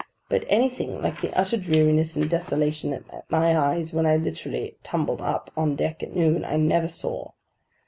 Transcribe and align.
But 0.29 0.45
anything 0.47 0.99
like 0.99 1.21
the 1.21 1.31
utter 1.39 1.57
dreariness 1.57 2.15
and 2.15 2.27
desolation 2.27 2.89
that 2.89 3.05
met 3.13 3.25
my 3.29 3.55
eyes 3.55 3.93
when 3.93 4.07
I 4.07 4.15
literally 4.15 4.75
'tumbled 4.81 5.21
up' 5.21 5.51
on 5.55 5.75
deck 5.75 6.01
at 6.01 6.15
noon, 6.15 6.43
I 6.43 6.55
never 6.55 6.87
saw. 6.87 7.33